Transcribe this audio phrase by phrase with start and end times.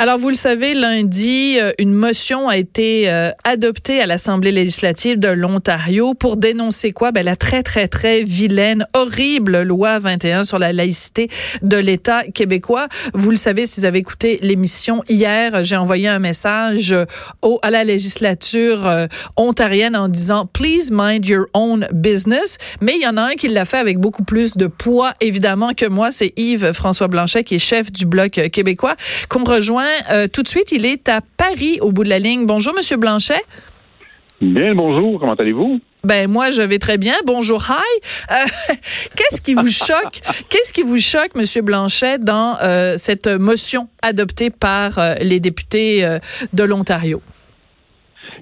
[0.00, 5.20] Alors, vous le savez, lundi, euh, une motion a été euh, adoptée à l'Assemblée législative
[5.20, 7.12] de l'Ontario pour dénoncer quoi?
[7.12, 11.28] Ben, la très, très, très vilaine, horrible loi 21 sur la laïcité
[11.62, 12.88] de l'État québécois.
[13.14, 16.92] Vous le savez, si vous avez écouté l'émission hier, j'ai envoyé un message
[17.42, 19.06] au, à la législature euh,
[19.36, 22.58] ontarienne en disant, please mind your own business.
[22.80, 25.72] Mais il y en a un qui l'a fait avec beaucoup plus de poids, évidemment,
[25.72, 26.10] que moi.
[26.10, 28.96] C'est Yves François Blanchet, qui est chef du Bloc québécois,
[29.28, 30.72] qu'on rejoint euh, tout de suite.
[30.72, 32.46] Il est à Paris, au bout de la ligne.
[32.46, 33.42] Bonjour, Monsieur Blanchet.
[34.40, 35.20] Bien, bonjour.
[35.20, 35.80] Comment allez-vous?
[36.02, 37.14] Ben moi je vais très bien.
[37.24, 37.74] Bonjour, hi.
[38.30, 38.34] Euh,
[39.16, 44.50] qu'est-ce qui vous choque Qu'est-ce qui vous choque, Monsieur Blanchet, dans euh, cette motion adoptée
[44.50, 46.06] par les députés
[46.52, 47.22] de l'Ontario?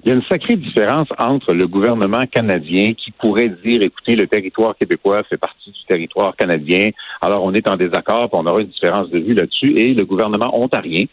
[0.03, 4.27] Il y a une sacrée différence entre le gouvernement canadien qui pourrait dire, écoutez, le
[4.27, 6.89] territoire québécois fait partie du territoire canadien,
[7.21, 10.59] alors on est en désaccord, on aura une différence de vue là-dessus, et le gouvernement
[10.61, 11.05] ontarien,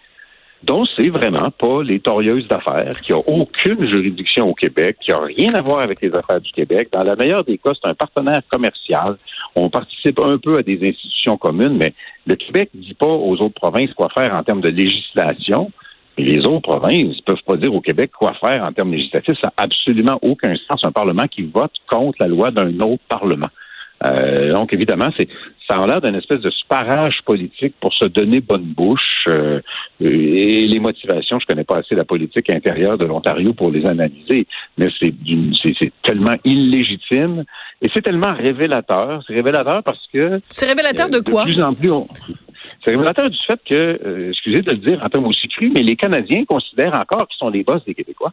[0.62, 5.18] dont c'est vraiment pas les torieuses d'affaires, qui a aucune juridiction au Québec, qui a
[5.18, 6.88] rien à voir avec les affaires du Québec.
[6.92, 9.16] Dans la meilleure des cas, c'est un partenaire commercial.
[9.54, 11.94] On participe un peu à des institutions communes, mais
[12.26, 15.72] le Québec ne dit pas aux autres provinces quoi faire en termes de législation.
[16.18, 19.38] Et les autres provinces ne peuvent pas dire au Québec quoi faire en termes législatifs.
[19.40, 20.84] Ça n'a absolument aucun sens.
[20.84, 23.48] Un Parlement qui vote contre la loi d'un autre Parlement.
[24.06, 25.28] Euh, donc, évidemment, c'est
[25.68, 29.24] ça a l'air d'une espèce de sparage politique pour se donner bonne bouche.
[29.28, 29.60] Euh,
[30.00, 34.46] et les motivations, je connais pas assez la politique intérieure de l'Ontario pour les analyser,
[34.78, 37.44] mais c'est tellement illégitime
[37.82, 39.22] et c'est tellement révélateur.
[39.26, 41.44] C'est révélateur parce que c'est révélateur de quoi?
[41.44, 41.90] plus en plus,
[42.84, 45.82] c'est révélateur du fait que, euh, excusez de le dire en termes aussi crus, mais
[45.82, 48.32] les Canadiens considèrent encore qu'ils sont les boss des Québécois.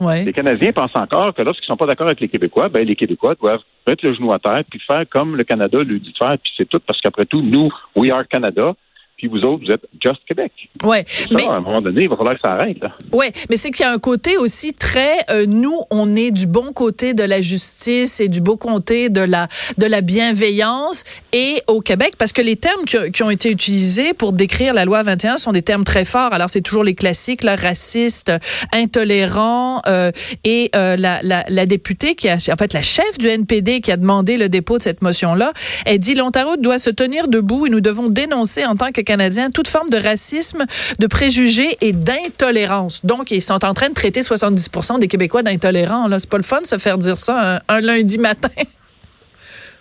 [0.00, 3.34] Les Canadiens pensent encore que lorsqu'ils sont pas d'accord avec les Québécois, ben les Québécois
[3.40, 6.36] doivent mettre le genou à terre puis faire comme le Canada lui dit de faire,
[6.42, 8.74] puis c'est tout parce qu'après tout, nous, we are Canada,
[9.22, 10.50] puis vous autres, vous êtes Just Québec.
[10.82, 12.80] Ouais, mais à un moment donné, il va falloir que ça arrête.
[12.80, 12.90] Là.
[13.12, 16.48] Ouais, mais c'est qu'il y a un côté aussi très euh, nous, on est du
[16.48, 19.46] bon côté de la justice et du beau côté de la
[19.78, 24.32] de la bienveillance et au Québec parce que les termes qui, ont été utilisés pour
[24.32, 26.32] décrire la loi 21 sont des termes très forts.
[26.32, 28.32] Alors c'est toujours les classiques, là, raciste,
[28.72, 30.10] intolérant euh,
[30.42, 33.92] et euh, la, la, la députée qui a en fait la chef du NPD qui
[33.92, 35.52] a demandé le dépôt de cette motion là,
[35.86, 39.11] elle dit l'Ontario doit se tenir debout et nous devons dénoncer en tant que
[39.52, 40.64] toute forme de racisme,
[40.98, 43.04] de préjugés et d'intolérance.
[43.04, 46.08] Donc, ils sont en train de traiter 70% des Québécois d'intolérants.
[46.18, 48.48] C'est pas le fun de se faire dire ça un, lundi matin.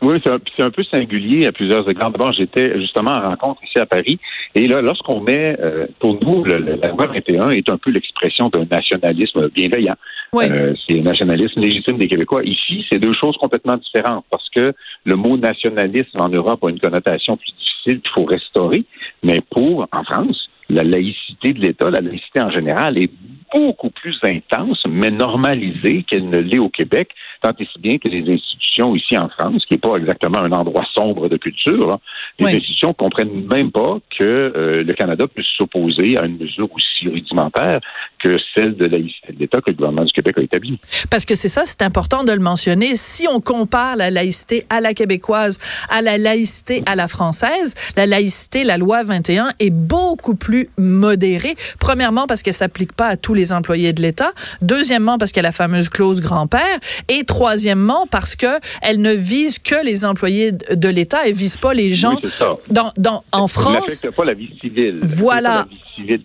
[0.04, 2.10] Oui, c'est un, peu singulier à plusieurs égards.
[2.10, 4.18] D'abord, j'étais justement en rencontre ici à Paris.
[4.56, 8.50] Et là, lorsqu'on met, euh, pour nous, le, la loi 21 est un peu l'expression
[8.50, 9.94] d'un nationalisme bienveillant.
[10.34, 12.42] Euh, c'est un nationalisme légitime des Québécois.
[12.46, 16.80] Ici, c'est deux choses complètement différentes parce que le mot nationalisme en Europe a une
[16.80, 18.86] connotation plus difficile qu'il faut restaurer.
[19.24, 23.12] Mais pour, en France, la laïcité de l'État, la laïcité en général, est
[23.54, 27.10] beaucoup plus intense, mais normalisée qu'elle ne l'est au Québec,
[27.42, 30.52] tant et si bien que les institutions ici en France, qui n'est pas exactement un
[30.52, 32.00] endroit sombre de culture, hein,
[32.40, 36.70] les institutions ne comprennent même pas que euh, le Canada puisse s'opposer à une mesure
[36.74, 37.82] aussi rudimentaire
[38.20, 40.80] que celle de laïcité de l'État que le gouvernement du Québec a établie.
[41.10, 42.96] Parce que c'est ça, c'est important de le mentionner.
[42.96, 45.60] Si on compare la laïcité à la québécoise
[45.90, 51.56] à la laïcité à la française, la laïcité, la loi 21 est beaucoup plus modérée.
[51.80, 54.32] Premièrement, parce qu'elle s'applique pas à tous les employés de l'État.
[54.62, 56.80] Deuxièmement, parce qu'elle a la fameuse clause grand-père.
[57.10, 61.20] Et troisièmement, parce que elle ne vise que les employés de l'État.
[61.26, 62.18] Elle vise pas les gens
[62.70, 64.06] dans, dans, en France.
[64.06, 65.00] Elle pas la vie civile.
[65.02, 65.66] Voilà.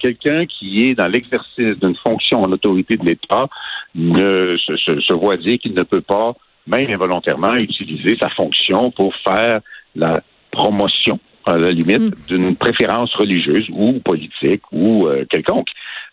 [0.00, 3.48] Quelqu'un qui est dans l'exercice d'une fonction en autorité de l'État
[3.94, 6.34] ne se, se voit dire qu'il ne peut pas,
[6.66, 9.60] même involontairement, utiliser sa fonction pour faire
[9.94, 10.20] la
[10.50, 12.12] promotion à la limite, mm.
[12.28, 15.68] d'une préférence religieuse ou politique ou euh, quelconque.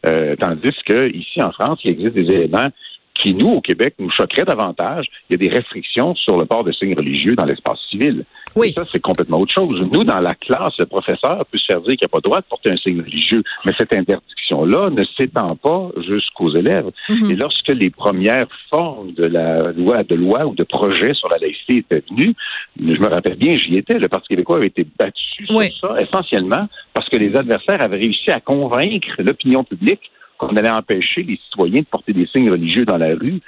[0.06, 2.70] Euh, tandis que ici en France, il existe des éléments
[3.14, 5.08] qui, nous, au Québec, nous choqueraient davantage.
[5.30, 8.26] Il y a des restrictions sur le port de signes religieux dans l'espace civil.
[8.56, 8.72] Oui.
[8.74, 9.82] ça, c'est complètement autre chose.
[9.92, 12.30] Nous, dans la classe, le professeur peut se faire dire qu'il n'y a pas le
[12.30, 16.92] droit de porter un signe religieux, mais cette interdiction-là ne s'étend pas jusqu'aux élèves.
[17.10, 17.32] Mhm.
[17.32, 21.38] Et lorsque les premières formes de la loi, de loi ou de projet sur la
[21.38, 22.34] laïcité étaient venues,
[22.80, 26.68] je me rappelle bien, j'y étais, le Parti québécois avait été battu sur ça, essentiellement
[26.94, 31.82] parce que les adversaires avaient réussi à convaincre l'opinion publique qu'on allait empêcher les citoyens
[31.82, 33.42] de porter des signes religieux dans la rue.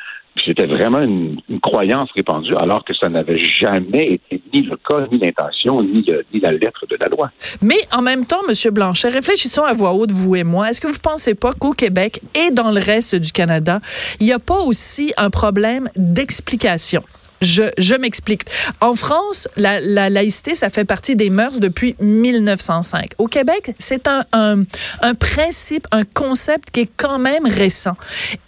[0.45, 5.17] C'était vraiment une, croyance répandue, alors que ça n'avait jamais été ni le cas, ni
[5.17, 7.31] l'intention, ni, ni, la lettre de la loi.
[7.61, 8.73] Mais en même temps, M.
[8.73, 10.69] Blanchet, réfléchissons à voix haute, vous et moi.
[10.69, 13.79] Est-ce que vous ne pensez pas qu'au Québec et dans le reste du Canada,
[14.19, 17.03] il n'y a pas aussi un problème d'explication?
[17.45, 18.41] Je, je m'explique.
[18.81, 23.11] En France, la, la, laïcité, ça fait partie des mœurs depuis 1905.
[23.19, 24.63] Au Québec, c'est un, un,
[25.01, 27.95] un principe, un concept qui est quand même récent.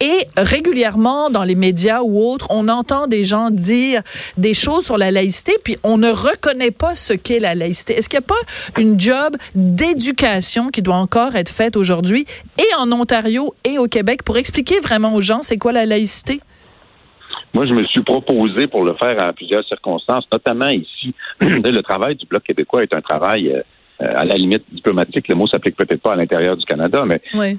[0.00, 4.02] Et régulièrement, dans les médias ou autres, on entend des gens dire
[4.36, 7.96] des choses sur la laïcité, puis on ne reconnaît pas ce qu'est la laïcité.
[7.96, 12.26] Est-ce qu'il n'y a pas une job d'éducation qui doit encore être faite aujourd'hui,
[12.58, 16.40] et en Ontario et au Québec, pour expliquer vraiment aux gens c'est quoi la laïcité?
[17.54, 21.14] Moi, je me suis proposé pour le faire en plusieurs circonstances, notamment ici.
[21.40, 23.62] le travail du Bloc québécois est un travail
[24.00, 25.26] euh, à la limite diplomatique.
[25.26, 27.50] Le mot s'applique peut-être pas à l'intérieur du Canada, mais euh,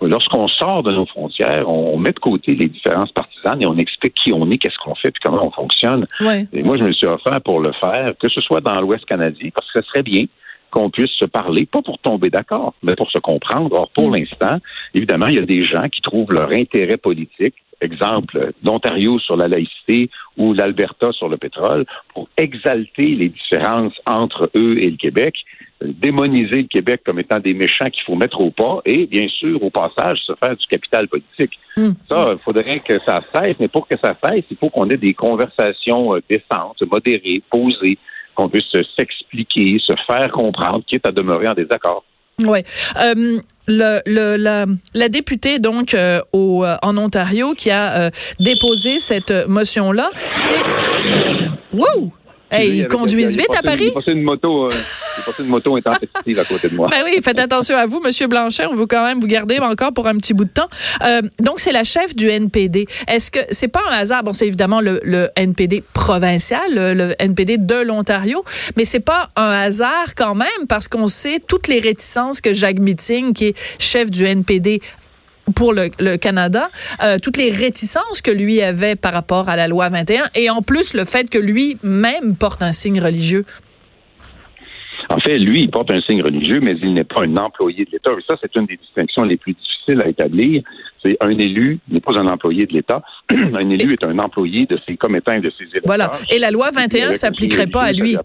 [0.00, 4.14] lorsqu'on sort de nos frontières, on, met de côté les différences partisanes et on explique
[4.14, 6.06] qui on est, qu'est-ce qu'on fait, puis comment on fonctionne.
[6.54, 9.50] Et moi, je me suis offert pour le faire, que ce soit dans l'Ouest canadien,
[9.54, 10.24] parce que ce serait bien
[10.70, 13.76] qu'on puisse se parler, pas pour tomber d'accord, mais pour se comprendre.
[13.78, 14.14] Or, pour mm.
[14.14, 14.58] l'instant,
[14.94, 19.48] évidemment, il y a des gens qui trouvent leur intérêt politique exemple l'Ontario sur la
[19.48, 25.34] laïcité ou l'Alberta sur le pétrole, pour exalter les différences entre eux et le Québec,
[25.82, 29.62] démoniser le Québec comme étant des méchants qu'il faut mettre au pas et, bien sûr,
[29.62, 31.58] au passage, se faire du capital politique.
[31.76, 31.92] Hmm.
[32.08, 34.96] Ça, il faudrait que ça cesse, mais pour que ça cesse, il faut qu'on ait
[34.96, 37.98] des conversations euh, décentes, modérées, posées,
[38.34, 42.04] qu'on puisse s'expliquer, se faire comprendre, quitte à demeurer en désaccord.
[42.40, 42.60] Oui.
[43.00, 48.10] Euh, le, le, la, la, députée donc euh, au, euh, en Ontario qui a euh,
[48.40, 50.62] déposé cette motion là, c'est
[51.72, 52.12] wow
[52.54, 53.84] Hey, ils conduisent vite à Paris?
[53.86, 54.70] J'ai passé une moto, euh,
[55.26, 56.88] passé une moto intempestive à côté de moi.
[56.94, 58.66] Ben oui, faites attention à vous, Monsieur Blanchet.
[58.66, 60.68] On veut quand même vous garder encore pour un petit bout de temps.
[61.02, 62.86] Euh, donc, c'est la chef du NPD.
[63.08, 64.22] Est-ce que c'est pas un hasard?
[64.22, 68.44] Bon, c'est évidemment le, le, NPD provincial, le, le NPD de l'Ontario,
[68.76, 72.78] mais c'est pas un hasard quand même parce qu'on sait toutes les réticences que Jacques
[72.78, 74.80] Meeting, qui est chef du NPD
[75.54, 76.68] pour le, le Canada,
[77.02, 80.62] euh, toutes les réticences que lui avait par rapport à la loi 21 et en
[80.62, 83.44] plus le fait que lui-même porte un signe religieux.
[85.10, 87.90] En fait, lui, il porte un signe religieux, mais il n'est pas un employé de
[87.90, 88.10] l'État.
[88.12, 90.62] Et ça, c'est une des distinctions les plus difficiles à établir.
[91.02, 93.02] C'est un élu n'est pas un employé de l'État.
[93.30, 95.82] un élu est un employé de ses commettants et de ses électeurs.
[95.84, 96.10] Voilà.
[96.30, 98.16] Et la loi 21 s'appliquerait pas à lui.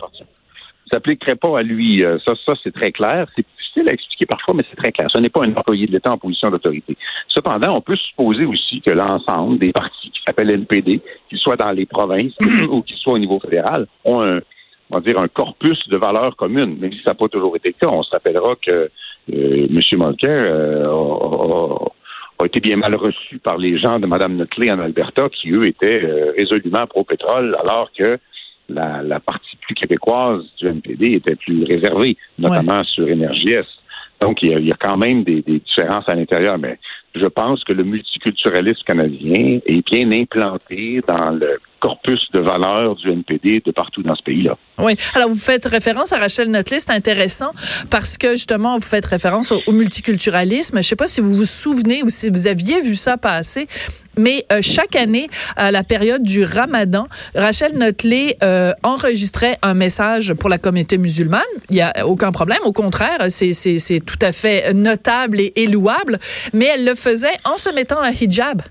[0.91, 2.01] S'appliquerait pas à lui.
[2.23, 3.27] Ça, ça c'est très clair.
[3.73, 5.09] C'est difficile à expliquer parfois, mais c'est très clair.
[5.11, 6.97] Ce n'est pas un employé de l'État en position d'autorité.
[7.27, 11.71] Cependant, on peut supposer aussi que l'ensemble des partis qui s'appellent NPD, qu'ils soient dans
[11.71, 12.33] les provinces
[12.69, 14.39] ou qu'ils soient au niveau fédéral, ont un,
[14.89, 17.69] on va dire, un corpus de valeurs communes, même si ça n'a pas toujours été
[17.69, 17.91] le cas.
[17.91, 18.89] On se rappellera que
[19.33, 19.79] euh, M.
[19.93, 21.75] Mulcair euh,
[22.39, 25.67] a, été bien mal reçu par les gens de Mme Notley en Alberta, qui, eux,
[25.67, 28.17] étaient euh, résolument pro-pétrole, alors que
[28.69, 33.55] la, partie plus québécoise du NPD était plus réservée, notamment sur Énergie
[34.21, 36.77] Donc, il y, a, quand même des, des différences à l'intérieur, mais
[37.15, 43.09] je pense que le multiculturalisme canadien est bien implanté dans le corpus de valeurs du
[43.09, 44.57] NPD de partout dans ce pays-là.
[44.77, 44.95] Oui.
[45.15, 46.79] Alors, vous faites référence à Rachel Notley.
[46.79, 47.51] C'est intéressant
[47.89, 50.75] parce que, justement, vous faites référence au, multiculturalisme.
[50.75, 53.67] Je ne sais pas si vous vous souvenez ou si vous aviez vu ça passer,
[54.19, 60.33] mais euh, chaque année, à la période du ramadan, Rachel Notley euh, enregistrait un message
[60.33, 61.41] pour la communauté musulmane.
[61.69, 62.59] Il n'y a aucun problème.
[62.65, 66.17] Au contraire, c'est tout à fait notable et, et louable.
[66.53, 68.61] Mais elle le faisait en se mettant un hijab.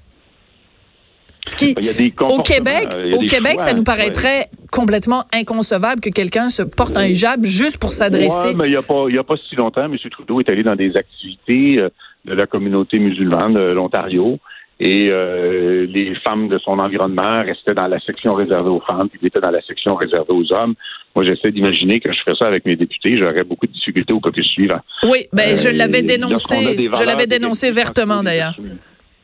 [1.47, 1.75] Ce qui,
[2.21, 7.43] au Québec, au Québec, ça nous paraîtrait complètement inconcevable que quelqu'un se porte un hijab
[7.43, 8.49] juste pour s'adresser.
[8.49, 9.97] Ouais, mais il n'y a pas, a pas si longtemps, M.
[10.11, 11.89] Trudeau est allé dans des activités euh,
[12.27, 14.38] de la communauté musulmane de l'Ontario
[14.80, 19.20] et euh, les femmes de son environnement restaient dans la section réservée aux femmes, puis
[19.26, 20.75] étaient dans la section réservée aux hommes.
[21.16, 24.20] Moi, j'essaie d'imaginer que je ferais ça avec mes députés, j'aurais beaucoup de difficultés au
[24.20, 24.80] caucus suivant.
[25.02, 28.54] Oui, ben je euh, l'avais dénoncé, je l'avais dénoncé vertement d'ailleurs.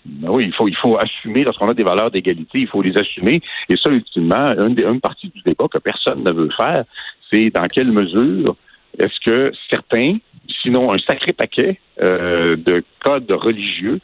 [0.04, 2.96] Ben oui, il faut, il faut assumer, lorsqu'on a des valeurs d'égalité, il faut les
[2.98, 3.40] assumer.
[3.70, 6.84] Et ça, ultimement, une, une partie du débat que personne ne veut faire,
[7.30, 8.56] c'est dans quelle mesure
[8.98, 10.18] est-ce que certains,
[10.62, 14.00] sinon un sacré paquet euh, de codes religieux,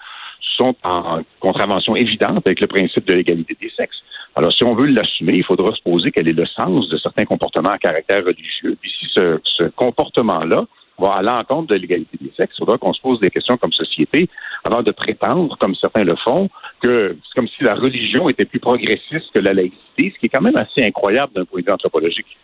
[0.56, 4.02] sont en contravention évidente avec le principe de l'égalité des sexes.
[4.36, 7.24] Alors, si on veut l'assumer, il faudra se poser quel est le sens de certains
[7.24, 8.76] comportements à caractère religieux.
[8.80, 10.66] Puis si ce, comportement-là
[10.98, 12.54] va à l'encontre de l'égalité des sexes.
[12.56, 14.28] Il faudra qu'on se pose des questions comme société
[14.64, 16.50] avant de prétendre, comme certains le font,
[16.82, 20.28] que c'est comme si la religion était plus progressiste que la laïcité, ce qui est
[20.28, 22.38] quand même assez incroyable d'un point de vue anthropologique.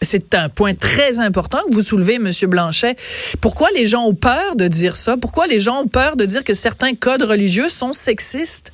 [0.00, 2.94] C'est un point très important que vous soulevez, Monsieur Blanchet.
[3.42, 5.16] Pourquoi les gens ont peur de dire ça?
[5.16, 8.72] Pourquoi les gens ont peur de dire que certains codes religieux sont sexistes?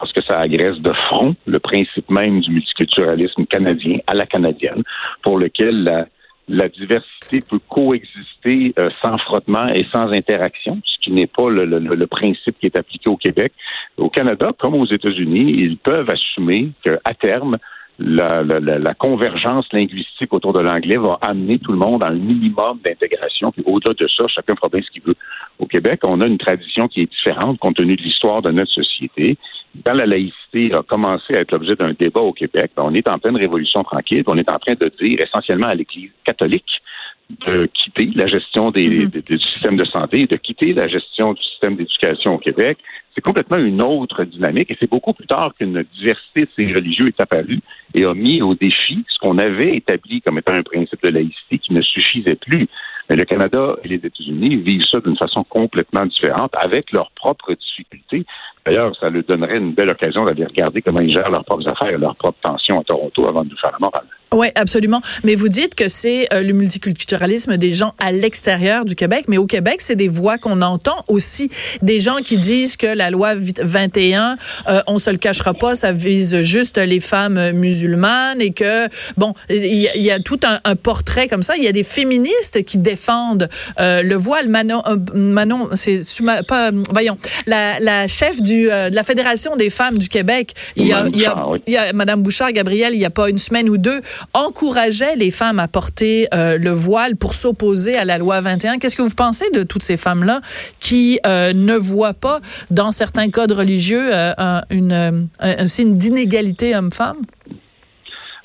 [0.00, 4.82] Parce que ça agresse de front le principe même du multiculturalisme canadien à la canadienne,
[5.22, 6.06] pour lequel
[6.48, 11.64] la, diversité peut coexister euh, sans frottement et sans interaction, ce qui n'est pas le,
[11.66, 13.52] le, principe qui est appliqué au Québec.
[13.96, 17.58] Au Canada, comme aux États-Unis, ils peuvent assumer qu'à terme,
[17.98, 23.50] la, convergence linguistique autour de l'anglais va amener tout le monde à un minimum d'intégration.
[23.50, 25.16] Puis au-delà de ça, chacun ce qu'il veut.
[25.58, 28.70] Au Québec, on a une tradition qui est différente compte tenu de l'histoire de notre
[28.70, 29.36] société.
[29.84, 33.18] Quand la laïcité a commencé à être l'objet d'un débat au Québec, on est en
[33.18, 34.22] pleine révolution tranquille.
[34.26, 36.80] On est en train de dire essentiellement à l'Église catholique
[37.30, 39.30] de quitter la gestion des, mm-hmm.
[39.30, 42.78] du système de santé, de quitter la gestion du système d'éducation au Québec.
[43.14, 47.08] C'est complètement une autre dynamique et c'est beaucoup plus tard qu'une diversité de ces religieux
[47.08, 47.60] est apparue
[47.94, 51.58] et a mis au défi ce qu'on avait établi comme étant un principe de laïcité
[51.58, 52.68] qui ne suffisait plus.
[53.10, 57.54] Mais le Canada et les États-Unis vivent ça d'une façon complètement différente avec leurs propres
[57.54, 58.24] difficultés.
[58.64, 61.98] D'ailleurs, ça leur donnerait une belle occasion d'aller regarder comment ils gèrent leurs propres affaires,
[61.98, 64.06] leurs propres tensions à Toronto avant de nous faire la morale.
[64.32, 65.00] Oui, absolument.
[65.24, 69.38] Mais vous dites que c'est euh, le multiculturalisme des gens à l'extérieur du Québec, mais
[69.38, 71.48] au Québec, c'est des voix qu'on entend aussi,
[71.80, 74.36] des gens qui disent que la loi 21,
[74.68, 79.32] euh, on se le cachera pas, ça vise juste les femmes musulmanes et que bon,
[79.48, 81.56] il y, a tout un, portrait comme ça.
[81.56, 83.48] Il y a des féministes qui défendent
[83.80, 84.48] euh, le voile.
[84.48, 86.04] Manon, euh, Manon, c'est
[86.46, 87.16] pas, voyons,
[87.46, 90.52] la, la chef du de la fédération des femmes du Québec.
[90.76, 91.26] Il y a, y
[91.70, 94.00] y a Madame Bouchard, Gabrielle, il y a pas une semaine ou deux
[94.34, 98.78] encourageait les femmes à porter euh, le voile pour s'opposer à la loi 21.
[98.78, 100.40] Qu'est-ce que vous pensez de toutes ces femmes-là
[100.80, 107.18] qui euh, ne voient pas dans certains codes religieux euh, une, un signe d'inégalité homme-femme?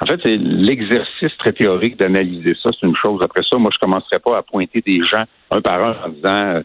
[0.02, 3.22] En fait, c'est l'exercice très théorique d'analyser ça, c'est une chose.
[3.24, 6.62] Après ça, moi, je commencerai pas à pointer des gens un par un en disant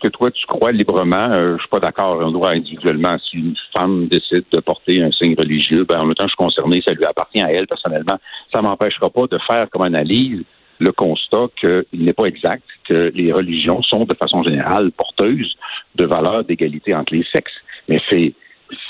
[0.00, 2.18] que toi tu crois librement, euh, je suis pas d'accord.
[2.20, 6.14] On doit individuellement, si une femme décide de porter un signe religieux, ben en même
[6.14, 8.18] temps je suis concerné, ça lui appartient à elle personnellement.
[8.52, 10.42] Ça m'empêchera pas de faire comme analyse
[10.78, 15.54] le constat qu'il n'est pas exact que les religions sont de façon générale porteuses
[15.94, 17.52] de valeurs d'égalité entre les sexes.
[17.88, 18.32] Mais c'est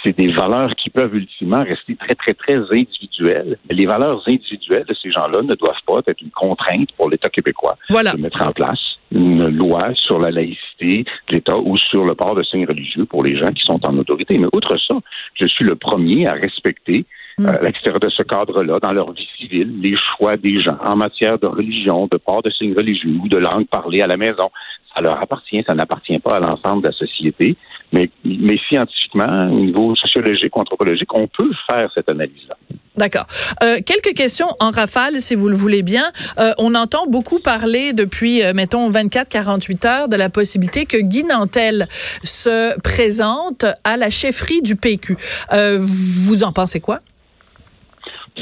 [0.04, 3.59] c'est des valeurs qui peuvent ultimement rester très, très, très individuelles.
[3.69, 7.28] Mais les valeurs individuelles de ces gens-là ne doivent pas être une contrainte pour l'État
[7.28, 12.14] québécois de mettre en place une loi sur la laïcité de l'État ou sur le
[12.14, 14.38] port de signes religieux pour les gens qui sont en autorité.
[14.38, 14.95] Mais outre ça,
[15.35, 17.04] je suis le premier à respecter
[17.38, 17.47] mm.
[17.47, 20.97] euh, à l'extérieur de ce cadre-là, dans leur vie civile, les choix des gens en
[20.97, 24.50] matière de religion, de port de signes religieux ou de langue parlée à la maison.
[24.95, 27.57] Ça leur appartient, ça n'appartient pas à l'ensemble de la société.
[27.92, 32.56] Mais, mais scientifiquement, au niveau sociologique ou anthropologique, on peut faire cette analyse-là.
[32.97, 33.26] D'accord.
[33.62, 36.12] Euh, quelques questions en rafale, si vous le voulez bien.
[36.38, 41.25] Euh, on entend beaucoup parler depuis, euh, mettons, 24-48 heures de la possibilité que Guy
[41.25, 41.88] Nantel
[42.23, 45.16] se présente à la chefferie du PQ.
[45.52, 46.99] Euh, vous en pensez quoi?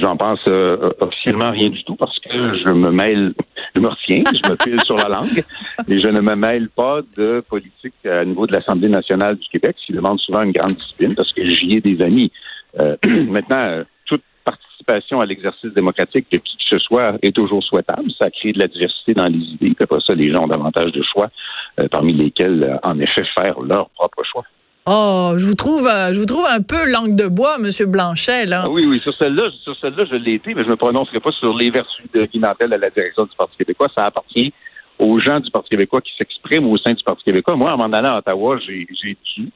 [0.00, 3.34] J'en pense euh, officiellement rien du tout parce que je me mêle,
[3.74, 5.44] je me retiens, je me pile sur la langue
[5.88, 9.76] et je ne me mêle pas de politique à niveau de l'Assemblée nationale du Québec,
[9.84, 12.30] qui demande souvent une grande discipline parce que j'y ai des amis.
[12.78, 17.64] Euh, maintenant, euh, toute participation à l'exercice démocratique de qui que ce soit est toujours
[17.64, 18.10] souhaitable.
[18.18, 19.74] Ça crée de la diversité dans les idées.
[19.80, 21.30] Après ça, les gens ont davantage de choix,
[21.90, 24.44] parmi lesquels, en effet, faire leur propre choix.
[24.90, 28.46] Oh, je vous trouve, euh, je vous trouve un peu langue de bois, Monsieur Blanchet,
[28.46, 28.62] là.
[28.64, 31.20] Ah oui, oui, sur celle-là, sur celle-là, je l'ai été, mais je ne me prononcerai
[31.20, 33.88] pas sur les vertus de Guy à la direction du Parti québécois.
[33.94, 34.50] Ça appartient
[34.98, 37.54] aux gens du Parti québécois qui s'expriment au sein du Parti québécois.
[37.54, 38.86] Moi, en m'en allant à Ottawa, j'ai
[39.36, 39.50] dû,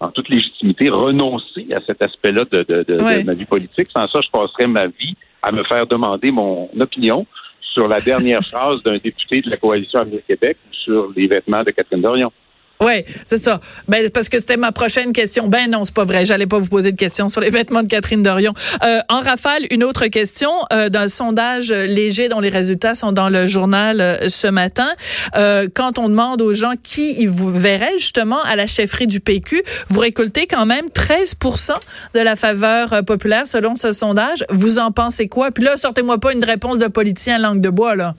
[0.00, 3.88] en toute légitimité, renoncer à cet aspect-là de, de, de, ma vie politique.
[3.94, 7.26] Sans ça, je passerais ma vie à me faire demander mon opinion
[7.60, 11.72] sur la dernière phrase d'un député de la coalition Avenir Québec sur les vêtements de
[11.72, 12.32] Catherine Dorion.
[12.80, 13.60] Oui, c'est ça.
[13.88, 15.48] Ben, parce que c'était ma prochaine question.
[15.48, 16.24] Ben non, c'est pas vrai.
[16.24, 18.54] J'allais pas vous poser de questions sur les vêtements de Catherine Dorion.
[18.84, 23.28] Euh, en rafale, une autre question euh, d'un sondage léger dont les résultats sont dans
[23.28, 24.88] le journal euh, ce matin.
[25.36, 29.20] Euh, quand on demande aux gens qui ils vous verraient justement à la chefferie du
[29.20, 31.72] PQ, vous récoltez quand même 13%
[32.14, 34.44] de la faveur euh, populaire selon ce sondage.
[34.50, 35.50] Vous en pensez quoi?
[35.50, 38.14] Puis là, sortez-moi pas une réponse de politicien langue de bois, là.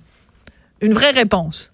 [0.81, 1.71] Une vraie réponse.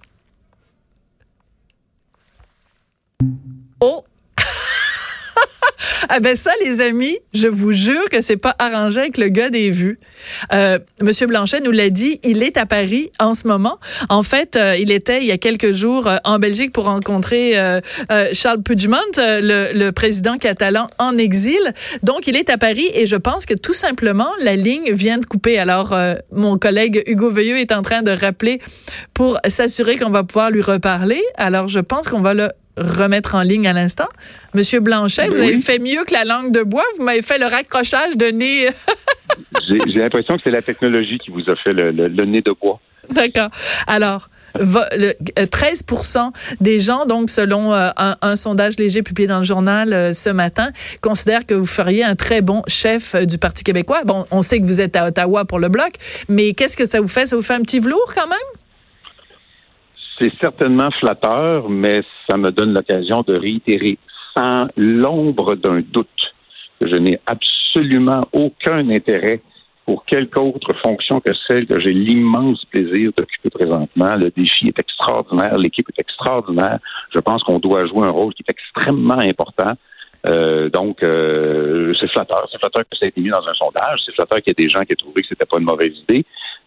[3.81, 4.03] Oh!
[6.09, 9.49] ah ben ça, les amis, je vous jure que c'est pas arrangé avec le gars
[9.49, 9.99] des vues.
[10.53, 13.79] Euh, Monsieur Blanchet nous l'a dit, il est à Paris en ce moment.
[14.09, 17.53] En fait, euh, il était il y a quelques jours euh, en Belgique pour rencontrer
[18.33, 21.73] Charles Puigdemont, le, le, président catalan en exil.
[22.03, 25.25] Donc, il est à Paris et je pense que tout simplement la ligne vient de
[25.25, 25.57] couper.
[25.57, 25.95] Alors,
[26.31, 28.59] mon collègue Hugo Veilleux est en train de rappeler
[29.13, 31.21] pour s'assurer qu'on va pouvoir lui reparler.
[31.35, 34.09] Alors, je pense qu'on va le remettre en ligne à l'instant.
[34.53, 36.85] Monsieur Blanchet, vous avez fait mieux que la langue de bois.
[36.97, 38.69] Vous m'avez fait le raccrochage de nez
[39.67, 42.79] J'ai l'impression que c'est la technologie qui vous a fait le, nez de bois.
[43.09, 43.49] D'accord.
[43.87, 49.93] Alors, 13% euh, des gens, donc selon euh, un, sondage léger publié dans le journal
[49.93, 54.01] euh, ce matin, considèrent que vous feriez un très bon chef du Parti québécois.
[54.05, 55.91] Bon, on sait que vous êtes à Ottawa pour le bloc,
[56.29, 57.25] mais qu'est-ce que ça vous fait?
[57.25, 58.64] Ça vous fait un petit velours quand même?
[60.17, 63.97] C'est certainement flatteur, mais ça me donne l'occasion de réitérer
[64.35, 66.33] sans l'ombre d'un doute
[66.79, 69.41] que je n'ai absolument aucun intérêt
[69.85, 74.15] pour quelque autre fonction que celle que j'ai l'immense plaisir d'occuper présentement.
[74.15, 76.79] Le défi est extraordinaire, l'équipe est extraordinaire.
[77.13, 79.75] Je pense qu'on doit jouer un rôle qui est extrêmement important.
[80.25, 82.47] Euh, donc, euh, c'est flatteur.
[82.51, 83.99] C'est flatteur que ça ait été mis dans un sondage.
[84.05, 85.93] C'est flatteur qu'il y ait des gens qui aient trouvé que c'était pas une mauvaise
[86.09, 86.25] idée.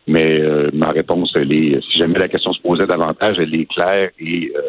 [0.09, 3.67] Mais euh, ma réponse, elle est, si jamais la question se posait davantage, elle est
[3.67, 4.61] claire et euh,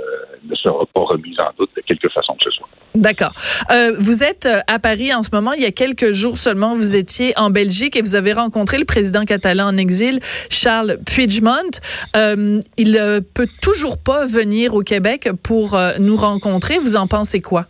[0.50, 2.67] ne sera pas remise en doute de quelque façon que ce soit.
[2.93, 3.31] D'accord.
[3.72, 5.53] Euh, vous êtes à Paris en ce moment.
[5.53, 8.86] Il y a quelques jours seulement, vous étiez en Belgique et vous avez rencontré le
[8.86, 10.19] président catalan en exil,
[10.50, 11.72] Charles Puigdemont.
[12.77, 16.79] il peut toujours pas venir au Québec pour nous rencontrer.
[16.79, 17.65] Vous en pensez quoi?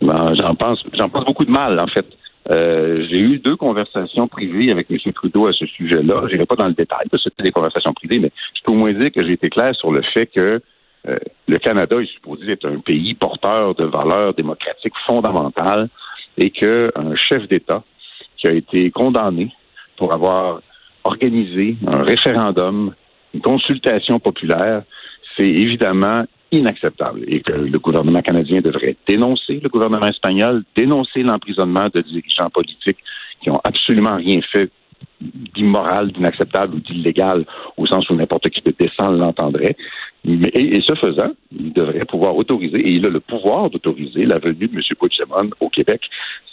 [0.00, 2.06] Ben, j'en pense, j'en pense beaucoup de mal, en fait.
[2.50, 4.98] Euh, j'ai eu deux conversations privées avec M.
[5.14, 6.24] Trudeau à ce sujet-là.
[6.28, 8.72] Je n'irai pas dans le détail parce que c'était des conversations privées, mais je peux
[8.72, 10.60] au moins dire que j'ai été clair sur le fait que
[11.08, 15.88] euh, le Canada est supposé être un pays porteur de valeurs démocratiques fondamentales
[16.36, 17.82] et qu'un chef d'État
[18.36, 19.50] qui a été condamné
[19.96, 20.60] pour avoir
[21.04, 22.94] organisé un référendum,
[23.32, 24.82] une consultation populaire,
[25.36, 26.24] c'est évidemment
[26.58, 32.50] inacceptable et que le gouvernement canadien devrait dénoncer le gouvernement espagnol, dénoncer l'emprisonnement de dirigeants
[32.50, 32.98] politiques
[33.42, 34.70] qui ont absolument rien fait
[35.20, 37.44] d'immoral, d'inacceptable ou d'illégal,
[37.76, 39.76] au sens où n'importe qui de décent l'entendrait.
[40.26, 44.68] Et, ce faisant, il devrait pouvoir autoriser, et il a le pouvoir d'autoriser la venue
[44.68, 44.80] de M.
[44.98, 46.00] Puigdemont au Québec.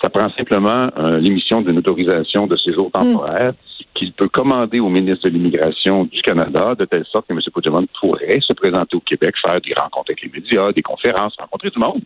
[0.01, 3.53] Ça prend simplement euh, l'émission d'une autorisation de séjour temporaire
[3.93, 7.39] qu'il peut commander au ministre de l'Immigration du Canada, de telle sorte que M.
[7.53, 11.71] Puigdemont pourrait se présenter au Québec, faire des rencontres avec les médias, des conférences, rencontrer
[11.71, 12.01] tout le monde.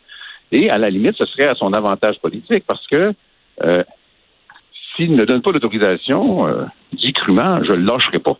[0.52, 3.14] Et à la limite, ce serait à son avantage politique parce que
[3.64, 3.84] euh,
[4.96, 8.38] s'il ne donne pas l'autorisation, euh, dit crûment, je ne lâcherai pas.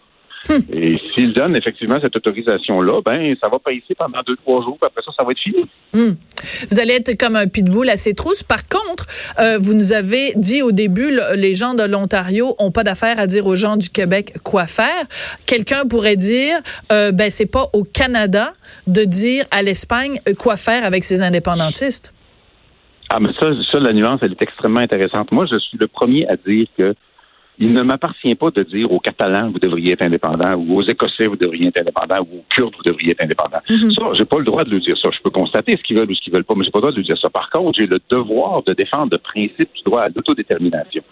[0.72, 4.88] Et s'il donne effectivement cette autorisation-là, ben ça va passer pendant deux, trois jours, puis
[4.88, 5.66] après ça, ça va être fini.
[5.94, 6.16] Hmm.
[6.70, 8.44] Vous allez être comme un pitbull à ses trousses.
[8.44, 9.06] Par contre,
[9.40, 13.28] euh, vous nous avez dit au début, les gens de l'Ontario ont pas d'affaire à
[13.28, 15.06] dire aux gens du Québec quoi faire.
[15.46, 16.58] Quelqu'un pourrait dire,
[16.92, 18.54] euh, ben c'est pas au Canada
[18.88, 22.14] de dire à l'Espagne quoi faire avec ses indépendantistes.
[23.10, 25.32] Ah, mais ça, ça, la nuance, elle est extrêmement intéressante.
[25.32, 26.96] Moi, je suis le premier à dire que
[27.58, 31.28] il ne m'appartient pas de dire aux Catalans, vous devriez être indépendants, ou aux Écossais,
[31.28, 33.62] vous devriez être indépendants, ou aux Kurdes, vous devriez être indépendants.
[33.70, 35.10] Mm Ça, j'ai pas le droit de le dire ça.
[35.12, 36.84] Je peux constater ce qu'ils veulent ou ce qu'ils veulent pas, mais j'ai pas le
[36.84, 37.30] droit de le dire ça.
[37.30, 41.04] Par contre, j'ai le devoir de défendre le principe du droit à l'autodétermination.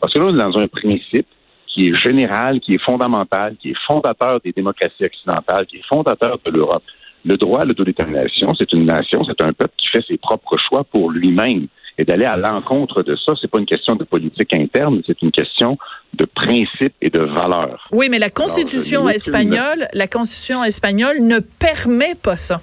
[0.00, 1.26] Parce que là, on est dans un principe
[1.66, 6.38] qui est général, qui est fondamental, qui est fondateur des démocraties occidentales, qui est fondateur
[6.44, 6.84] de l'Europe.
[7.24, 10.84] Le droit à l'autodétermination, c'est une nation, c'est un peuple qui fait ses propres choix
[10.84, 11.66] pour lui-même
[11.98, 15.32] et d'aller à l'encontre de ça, c'est pas une question de politique interne, c'est une
[15.32, 15.76] question
[16.14, 17.84] de principe et de valeur.
[17.92, 22.60] Oui, mais la Constitution espagnole, la Constitution espagnole ne permet pas ça.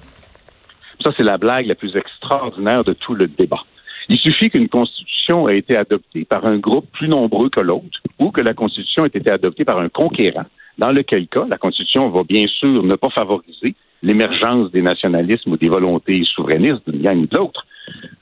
[1.04, 3.62] Ça, c'est la blague la plus extraordinaire de tout le débat.
[4.08, 8.30] Il suffit qu'une constitution ait été adoptée par un groupe plus nombreux que l'autre ou
[8.30, 10.46] que la constitution ait été adoptée par un conquérant,
[10.78, 15.56] dans lequel cas la constitution va bien sûr ne pas favoriser l'émergence des nationalismes ou
[15.56, 17.66] des volontés souverainistes d'une gang ou de l'autre.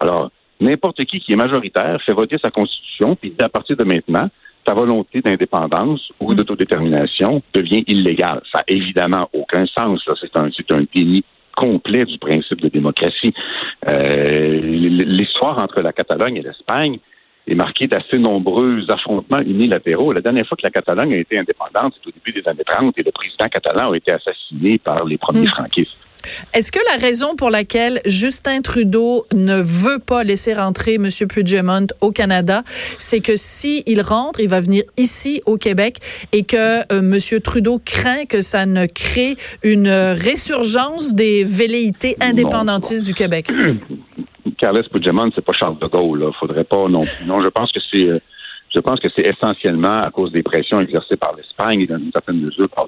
[0.01, 4.29] Alors, n'importe qui qui est majoritaire fait voter sa constitution, puis à partir de maintenant,
[4.67, 6.37] sa volonté d'indépendance ou mm.
[6.37, 8.41] d'autodétermination devient illégale.
[8.51, 10.09] Ça n'a évidemment aucun sens.
[10.21, 11.25] C'est un, un déni
[11.57, 13.33] complet du principe de démocratie.
[13.89, 16.99] Euh, l'histoire entre la Catalogne et l'Espagne
[17.47, 20.13] est marquée d'assez nombreux affrontements unilatéraux.
[20.13, 22.99] La dernière fois que la Catalogne a été indépendante, c'est au début des années 30
[22.99, 25.49] et le président catalan a été assassiné par les premiers mm.
[25.49, 26.04] franquistes.
[26.53, 31.09] Est-ce que la raison pour laquelle Justin Trudeau ne veut pas laisser rentrer M.
[31.29, 32.63] Puigdemont au Canada,
[32.99, 35.99] c'est que s'il rentre, il va venir ici au Québec
[36.33, 37.41] et que euh, M.
[37.43, 43.51] Trudeau craint que ça ne crée une résurgence des velléités indépendantistes du Québec?
[44.59, 46.21] Carles Puigdemont, c'est pas Charles de Gaulle.
[46.21, 46.31] Là.
[46.39, 48.19] Faudrait pas non Non, je pense que c'est euh,
[48.75, 52.11] je pense que c'est essentiellement à cause des pressions exercées par l'Espagne et dans une
[52.13, 52.87] certaine mesure par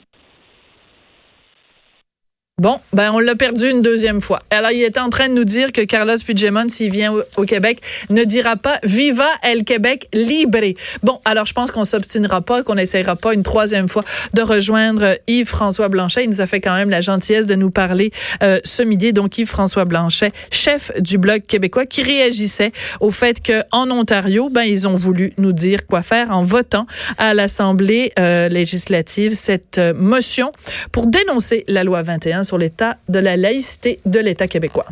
[2.62, 4.40] Bon, ben on l'a perdu une deuxième fois.
[4.48, 7.82] Alors, il était en train de nous dire que Carlos Puigdemont, s'il vient au, Québec,
[8.08, 10.60] ne dira pas Viva el Québec libre.
[11.02, 15.18] Bon, alors je pense qu'on s'obstinera pas, qu'on n'essayera pas une troisième fois de rejoindre
[15.26, 16.24] Yves-François Blanchet.
[16.24, 18.10] Il nous a fait quand même la gentillesse de nous parler
[18.42, 19.12] euh, ce midi.
[19.12, 24.88] Donc, Yves-François Blanchet, chef du Bloc québécois, qui réagissait au fait qu'en Ontario, ben ils
[24.88, 26.86] ont voulu nous dire quoi faire en votant
[27.18, 30.52] à l'Assemblée euh, législative cette euh, motion
[30.90, 34.86] pour dénoncer la loi 21 sur l'état de la laïcité de l'État québécois.